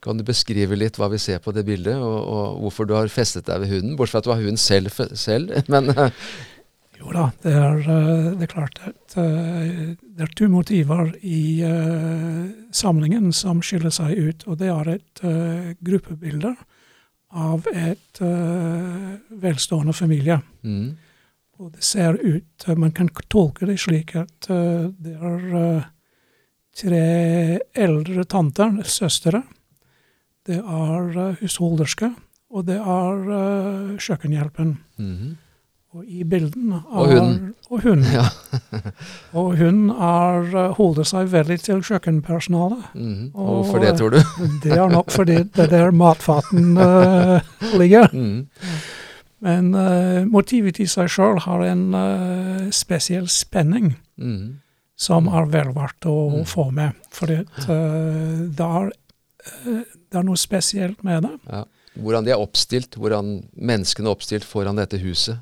Kan 0.03 0.19
du 0.19 0.25
beskrive 0.27 0.77
litt 0.77 0.99
hva 0.99 1.07
vi 1.13 1.21
ser 1.21 1.39
på 1.41 1.53
det 1.55 1.63
bildet, 1.65 1.95
og, 1.95 2.17
og 2.19 2.59
hvorfor 2.65 2.89
du 2.89 2.93
har 2.97 3.09
festet 3.09 3.47
deg 3.47 3.63
ved 3.63 3.71
hunden? 3.71 3.95
Bortsett 3.97 4.19
fra 4.19 4.23
at 4.25 4.27
du 4.27 4.33
har 4.35 4.43
hunden 4.43 4.61
selv, 4.61 4.91
selv 5.17 5.55
men 5.71 5.95
uh, 5.95 6.11
Jo 6.99 7.11
da, 7.11 7.25
det 7.43 7.51
er, 7.53 7.79
eh, 7.81 8.27
det 8.39 8.45
er 8.45 8.51
klart 8.51 8.79
at 8.87 9.15
eh, 9.19 9.95
det 9.99 10.23
er 10.23 10.31
to 10.37 10.47
motiver 10.51 11.11
i 11.27 11.59
uh, 11.67 12.45
samlingen 12.71 13.33
som 13.35 13.61
skiller 13.65 13.91
seg 13.93 14.15
ut. 14.15 14.45
Og 14.47 14.59
det 14.61 14.69
er 14.71 14.91
et 14.95 15.23
gruppebilde 15.83 16.53
av 17.35 17.67
et 17.73 18.21
velstående 19.43 19.91
familie. 19.93 20.37
Mm. 20.63 20.95
Og 21.59 21.73
det 21.75 21.83
ser 21.83 22.15
ut 22.19 22.67
Man 22.77 22.93
kan 22.95 23.09
tolke 23.27 23.67
det 23.67 23.77
slik 23.79 24.13
at 24.15 24.47
det 24.47 25.15
er 25.15 25.83
tre 26.75 27.03
eldre 27.75 28.23
tanter, 28.23 28.79
søstre. 28.87 29.43
Det 30.47 30.61
er 30.61 31.35
husholderske, 31.41 32.13
og 32.55 32.67
det 32.69 32.79
er 32.79 33.97
kjøkkenhjelpen. 33.99 34.77
Mm. 34.95 35.35
I 36.03 36.23
bilden 36.23 36.71
er, 36.73 36.81
Og 36.89 37.07
hunden. 37.07 37.53
Og 37.69 37.81
hunden. 37.81 38.11
Ja. 38.13 38.25
og 39.39 39.57
hun 39.57 39.89
er, 39.89 40.49
eh, 40.55 40.73
holder 40.77 41.07
seg 41.07 41.31
veldig 41.31 41.57
til 41.63 41.83
kjøkkenpersonalet. 41.85 42.89
Mm. 42.93 43.31
Og 43.33 43.53
hvorfor 43.53 43.79
det, 43.83 43.95
tror 43.99 44.09
du? 44.15 44.19
det 44.63 44.75
er 44.75 44.89
nok 44.91 45.11
fordi 45.11 45.37
det 45.55 45.65
er 45.67 45.71
der 45.71 45.95
matfaten 45.95 46.77
uh, 46.77 47.39
ligger. 47.79 48.09
Mm. 48.13 48.47
Men 49.45 49.71
uh, 49.75 50.25
motivet 50.27 50.79
i 50.79 50.87
seg 50.89 51.09
sjøl 51.11 51.39
har 51.45 51.63
en 51.69 51.87
uh, 51.95 52.67
spesiell 52.75 53.29
spenning 53.31 53.93
mm. 54.17 54.59
som 54.99 55.29
er 55.31 55.47
vel 55.53 55.71
verdt 55.75 56.09
å 56.09 56.17
mm. 56.41 56.43
få 56.49 56.69
med. 56.75 56.97
Fordi 57.13 57.39
det 57.55 58.67
er, 58.67 58.91
det, 59.63 60.17
er, 60.17 60.27
noe 60.27 60.37
spesielt 60.39 61.03
med 61.07 61.23
det. 61.27 61.33
Ja. 61.49 61.63
Hvordan 61.95 62.25
de 62.27 62.33
er 62.35 62.41
oppstilt, 62.43 62.97
hvordan 62.99 63.37
menneskene 63.55 64.09
er 64.09 64.17
oppstilt 64.17 64.43
foran 64.43 64.75
dette 64.75 64.99
huset. 64.99 65.39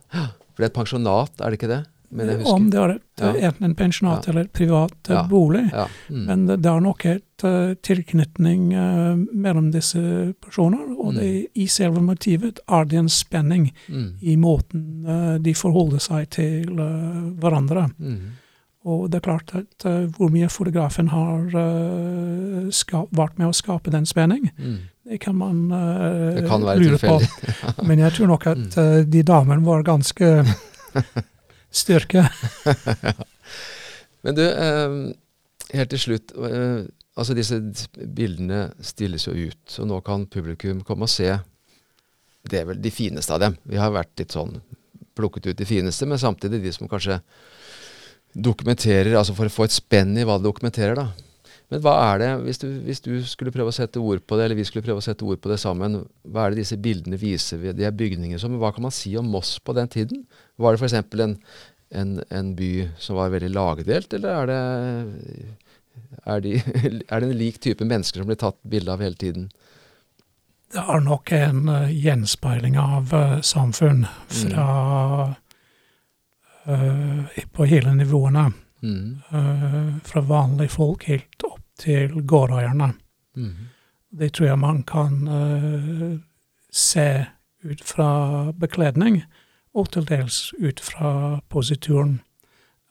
For 0.54 0.62
det 0.64 0.70
er 0.70 0.72
et 0.72 0.80
pensjonat, 0.86 1.32
er 1.42 1.50
det 1.50 1.60
ikke 1.60 1.70
det? 1.74 1.82
Men 2.14 2.28
jeg 2.30 2.38
husker. 2.44 2.54
Om 2.54 2.66
det 2.70 2.80
er 2.80 2.92
et, 2.94 3.02
Ja. 3.24 3.30
enten 3.50 3.64
en 3.66 3.74
pensjonat 3.76 4.28
eller 4.30 4.46
privat 4.54 5.10
eh, 5.10 5.28
bolig. 5.28 5.64
Mm. 6.12 6.26
Men 6.28 6.46
det, 6.46 6.60
det 6.62 6.70
er 6.70 6.80
nok 6.86 7.06
et 7.10 7.44
uh, 7.44 7.74
tilknytning 7.82 8.68
uh, 8.78 9.16
mellom 9.34 9.72
disse 9.74 9.98
personer, 10.42 10.92
og 10.94 11.14
Mm. 11.14 11.18
det, 11.20 11.48
i 11.56 11.66
selve 11.68 12.02
motivet 12.06 12.60
er 12.70 12.86
det 12.86 13.00
en 13.00 13.10
spenning 13.10 13.72
Mm. 13.90 14.12
i 14.22 14.36
måten 14.38 15.06
uh, 15.10 15.38
de 15.40 15.54
forholder 15.58 16.00
seg 16.00 16.30
til 16.30 16.70
hverandre. 17.40 17.90
Mm. 18.00 18.20
Og 18.86 19.10
det 19.10 19.16
er 19.24 19.30
klart 19.32 19.56
at 19.56 19.86
uh, 19.90 20.06
hvor 20.18 20.30
mye 20.30 20.50
fotografen 20.50 21.08
har 21.10 21.50
uh, 21.56 22.70
skap, 22.70 23.08
vært 23.16 23.40
med 23.40 23.48
å 23.48 23.54
skape 23.58 23.90
den 23.90 24.06
spenning, 24.06 24.52
Mm. 24.60 24.78
Det 25.04 25.18
kan 25.20 25.36
man 25.36 25.72
uh, 25.72 26.36
Det 26.36 26.48
kan 26.48 26.64
lure 26.64 26.98
på. 26.98 27.20
Men 27.88 28.00
jeg 28.00 28.16
tror 28.16 28.30
nok 28.32 28.48
at 28.48 28.78
eh, 28.80 29.00
de 29.04 29.24
damene 29.28 29.66
var 29.66 29.84
ganske 29.84 30.30
styrke. 31.84 32.24
Men 34.24 34.38
du, 34.38 34.44
eh, 34.48 34.96
helt 35.74 35.92
til 35.92 36.00
slutt. 36.00 36.32
Eh, 36.38 36.86
altså 37.20 37.36
disse 37.36 37.60
bildene 38.16 38.70
stilles 38.82 39.28
jo 39.28 39.36
ut, 39.36 39.76
og 39.80 39.90
nå 39.90 40.00
kan 40.06 40.28
publikum 40.32 40.82
komme 40.88 41.06
og 41.10 41.12
se 41.12 41.36
Det 42.44 42.60
er 42.60 42.66
vel 42.68 42.80
de 42.84 42.92
fineste 42.92 43.36
av 43.36 43.44
dem. 43.44 43.58
Vi 43.64 43.80
har 43.80 43.92
vært 43.96 44.16
litt 44.20 44.34
sånn 44.36 44.58
plukket 45.16 45.52
ut 45.52 45.60
de 45.60 45.68
fineste, 45.68 46.08
men 46.10 46.20
samtidig 46.20 46.64
de 46.64 46.72
som 46.76 46.90
kanskje 46.92 47.20
dokumenterer, 48.34 49.14
altså 49.16 49.36
for 49.38 49.48
å 49.48 49.54
få 49.54 49.68
et 49.68 49.76
spenn 49.76 50.18
i 50.18 50.26
hva 50.26 50.40
det 50.40 50.48
dokumenterer, 50.48 50.98
da. 50.98 51.33
Men 51.74 51.82
hva 51.82 51.94
er 52.12 52.20
det, 52.22 52.28
hvis 52.46 52.60
du, 52.62 52.68
hvis 52.86 53.00
du 53.02 53.12
skulle 53.26 53.50
prøve 53.54 53.72
å 53.72 53.74
sette 53.74 53.98
ord 53.98 54.20
på 54.30 54.38
det, 54.38 54.44
eller 54.46 54.60
vi 54.60 54.66
skulle 54.68 54.86
prøve 54.86 55.02
å 55.02 55.06
sette 55.06 55.26
ord 55.26 55.40
på 55.42 55.50
det 55.50 55.56
sammen, 55.58 56.04
hva 56.22 56.44
er 56.46 56.54
det 56.54 56.60
disse 56.62 56.78
bildene 56.78 57.18
viser? 57.18 57.58
ved- 57.58 57.80
De 57.80 57.88
er 57.88 57.96
bygninger 57.98 58.38
som 58.38 58.60
Hva 58.62 58.70
kan 58.76 58.86
man 58.86 58.94
si 58.94 59.16
om 59.18 59.26
Moss 59.26 59.56
på 59.58 59.74
den 59.74 59.90
tiden? 59.90 60.28
Var 60.62 60.76
det 60.76 60.84
f.eks. 60.84 60.94
En, 61.18 61.34
en, 61.90 62.12
en 62.30 62.52
by 62.56 62.70
som 63.02 63.18
var 63.18 63.34
veldig 63.34 63.50
lagdelt, 63.56 64.14
eller 64.14 64.30
er 64.30 64.46
det 64.52 64.60
er, 66.30 66.40
de, 66.46 66.54
er 67.10 67.20
det 67.20 67.30
en 67.32 67.38
lik 67.42 67.58
type 67.60 67.86
mennesker 67.90 68.22
som 68.22 68.30
blir 68.30 68.38
tatt 68.38 68.60
bilde 68.70 68.94
av 68.94 69.02
hele 69.02 69.18
tiden? 69.18 69.50
Det 70.74 70.82
er 70.94 71.02
nok 71.06 71.34
en 71.38 71.66
uh, 71.70 71.90
gjenspeiling 71.90 72.78
av 72.82 73.10
uh, 73.18 73.42
samfunn 73.42 74.06
fra 74.30 74.68
uh, 76.70 77.42
På 77.54 77.66
hele 77.66 77.98
nivåene. 77.98 78.52
Mm. 78.84 79.22
fra 80.04 80.20
vanlige 80.28 80.74
folk 80.74 81.06
helt 81.08 81.44
opp 81.48 81.63
til 81.84 82.20
gårdeierne. 82.30 82.94
Mm. 83.36 83.70
Det 84.14 84.34
tror 84.36 84.52
jeg 84.52 84.62
man 84.62 84.84
kan 84.88 85.16
uh, 85.28 86.18
se 86.74 87.08
ut 87.64 87.82
fra 87.86 88.10
bekledning, 88.60 89.24
og 89.74 89.90
til 89.96 90.06
dels 90.06 90.52
ut 90.62 90.82
fra 90.84 91.40
posituren. 91.50 92.20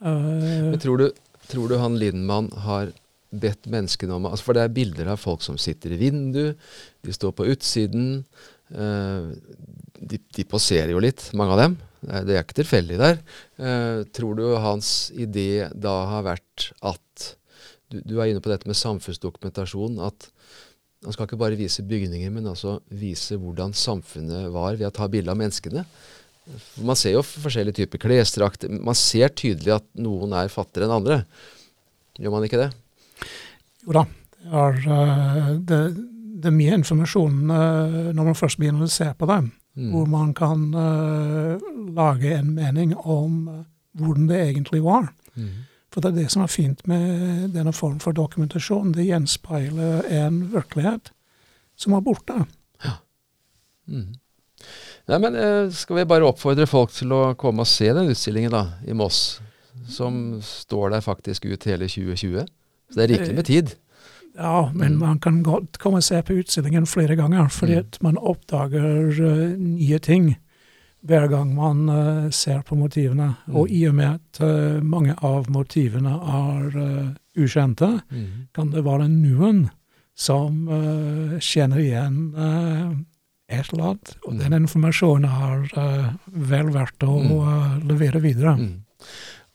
Uh, 0.03 0.73
Men 0.73 0.81
tror 0.83 0.99
du, 0.99 1.07
tror 1.51 1.71
du 1.71 1.79
han 1.79 1.99
Lindmann 2.01 2.51
har 2.65 2.91
bedt 3.33 3.69
menneskene 3.73 4.13
om 4.17 4.27
altså 4.29 4.49
For 4.49 4.57
det 4.57 4.65
er 4.67 4.75
bilder 4.75 5.13
av 5.15 5.21
folk 5.23 5.45
som 5.45 5.57
sitter 5.61 5.95
i 5.95 6.01
vindu, 6.01 6.53
de 7.03 7.15
står 7.15 7.33
på 7.39 7.47
utsiden. 7.55 8.25
Uh, 8.73 9.33
de, 10.03 10.19
de 10.19 10.45
poserer 10.49 10.91
jo 10.91 11.03
litt, 11.03 11.29
mange 11.39 11.55
av 11.55 11.63
dem. 11.63 11.79
Det 12.03 12.35
er, 12.35 12.43
ikke 12.43 12.59
tilfeldig 12.59 12.99
der. 12.99 13.21
Uh, 13.63 14.03
tror 14.11 14.35
du 14.39 14.47
hans 14.59 15.13
idé 15.15 15.69
da 15.71 15.95
har 16.17 16.27
vært 16.27 16.73
at 16.83 17.29
du, 17.93 18.01
du 18.05 18.17
er 18.19 18.33
inne 18.33 18.43
på 18.43 18.51
dette 18.53 18.69
med 18.71 18.79
samfunnsdokumentasjon. 18.79 20.01
At 20.09 20.29
man 21.03 21.15
skal 21.15 21.29
ikke 21.29 21.41
bare 21.41 21.59
vise 21.59 21.85
bygninger, 21.87 22.33
men 22.35 22.49
altså 22.51 22.79
vise 22.95 23.39
hvordan 23.41 23.75
samfunnet 23.77 24.51
var 24.55 24.79
ved 24.79 24.89
å 24.89 24.95
ta 24.95 25.09
bilde 25.13 25.33
av 25.33 25.41
menneskene. 25.41 25.85
Man 26.83 26.99
ser 26.99 27.17
jo 27.17 27.23
forskjellige 27.23 27.83
typer 27.83 28.03
klesdrakter. 28.03 28.71
Man 28.83 28.99
ser 28.99 29.31
tydelig 29.39 29.77
at 29.77 29.87
noen 30.03 30.35
er 30.35 30.51
fattigere 30.51 30.89
enn 30.89 30.97
andre. 30.97 31.21
Gjør 32.19 32.35
man 32.35 32.47
ikke 32.47 32.61
det? 32.65 32.71
Jo 33.87 33.97
da, 33.97 34.05
det 34.43 34.63
er, 34.63 34.79
eh, 34.97 35.51
det, 35.71 35.81
er 36.51 36.55
mye 36.55 36.79
informasjon 36.81 37.43
eh, 37.57 37.99
når 38.15 38.31
man 38.31 38.39
først 38.39 38.59
begynner 38.61 38.87
å 38.89 38.95
se 39.01 39.11
på 39.19 39.29
det, 39.31 39.43
Mm. 39.73 39.89
hvor 39.89 40.05
man 40.05 40.35
kan 40.37 40.67
eh, 40.77 41.63
lage 41.97 42.29
en 42.37 42.51
mening 42.53 42.91
om 43.09 43.65
hvordan 43.97 44.27
det 44.29 44.41
egentlig 44.51 44.83
var. 44.85 45.07
Mm. 45.33 45.65
For 45.93 46.01
det 46.01 46.13
er 46.13 46.23
det 46.23 46.31
som 46.33 46.43
er 46.43 46.49
fint 46.49 46.81
med 46.89 47.51
denne 47.53 47.73
form 47.77 47.99
for 48.01 48.13
dokumentasjon. 48.17 48.95
Det 48.97 49.05
gjenspeiler 49.07 50.07
en 50.25 50.39
virkelighet 50.55 51.11
som 51.77 51.93
er 51.99 52.01
borte. 52.07 52.39
Mm. 53.89 54.15
Nei, 55.11 55.19
men 55.19 55.35
eh, 55.35 55.71
Skal 55.75 55.97
vi 55.99 56.05
bare 56.09 56.29
oppfordre 56.29 56.69
folk 56.71 56.93
til 56.95 57.11
å 57.13 57.23
komme 57.37 57.65
og 57.65 57.71
se 57.71 57.89
den 57.93 58.13
utstillingen 58.13 58.53
da, 58.55 58.61
i 58.87 58.95
Moss, 58.95 59.41
som 59.91 60.39
står 60.47 60.95
der 60.95 61.03
faktisk 61.05 61.49
ut 61.51 61.67
hele 61.67 61.89
2020? 61.91 62.47
Så 62.93 62.99
det 63.01 63.05
er 63.09 63.13
rikelig 63.17 63.35
med 63.41 63.49
tid. 63.49 63.73
Ja, 64.39 64.71
men 64.73 64.95
Mm. 64.95 64.99
man 65.01 65.19
kan 65.21 65.43
godt 65.45 65.79
komme 65.79 65.99
og 65.99 66.05
se 66.07 66.23
på 66.23 66.39
utstillingen 66.41 66.87
flere 66.87 67.17
ganger, 67.17 67.49
fordi 67.53 67.81
Mm. 67.83 67.89
man 68.01 68.17
oppdager 68.17 69.11
eh, 69.11 69.57
nye 69.59 69.99
ting 69.99 70.37
hver 71.07 71.27
gang 71.29 71.55
man 71.57 71.89
uh, 71.91 72.31
ser 72.31 72.61
på 72.63 72.77
motivene. 72.79 73.33
Mm. 73.49 73.57
Og 73.57 73.71
i 73.75 73.81
og 73.89 73.95
med 73.99 74.07
at 74.21 74.41
uh, 74.45 74.83
mange 74.85 75.15
av 75.23 75.49
motivene 75.51 76.13
er 76.15 76.77
uh, 76.79 77.09
ukjente, 77.39 77.89
Mm. 78.13 78.47
kan 78.55 78.71
det 78.71 78.85
være 78.85 79.09
noen 79.09 79.71
som 80.15 80.67
kjenner 81.41 81.81
igjen 81.81 82.17
et 83.49 83.71
eller 83.73 83.85
annet. 83.87 84.11
Og 84.27 84.35
Mm. 84.35 84.39
den 84.43 84.53
informasjonen 84.61 85.25
er 85.25 86.19
vel 86.29 86.69
verdt 86.75 86.99
å 87.09 87.15
Mm. 87.23 87.89
levere 87.89 88.21
videre. 88.21 88.57
Mm. 88.59 88.83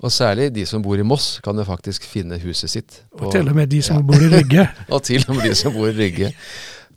Og 0.03 0.09
særlig 0.11 0.51
de 0.53 0.65
som 0.65 0.81
bor 0.81 0.97
i 0.97 1.03
Moss, 1.03 1.39
kan 1.43 1.55
jo 1.55 1.63
faktisk 1.63 2.03
finne 2.05 2.39
huset 2.41 2.69
sitt. 2.69 3.03
Og 3.21 3.31
til 3.31 3.47
og 3.47 3.55
med 3.55 3.69
de 3.69 3.81
som 3.81 3.97
Ja. 3.97 4.01
bor 4.01 4.15
i 4.21 4.29
Rygge. 4.29 4.67
Og 4.89 5.03
til 5.03 5.23
og 5.29 5.35
med 5.35 5.45
de 5.49 5.55
som 5.55 5.73
bor 5.73 5.87
i 5.87 5.93
Rygge. 5.93 6.33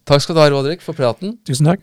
Takk 0.06 0.20
skal 0.22 0.34
du 0.34 0.40
ha, 0.40 0.48
Rodrik, 0.48 0.80
for 0.80 0.92
praten. 0.94 1.38
Tusen 1.46 1.66
takk. 1.66 1.80